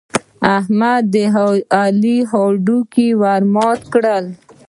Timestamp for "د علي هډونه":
1.13-3.05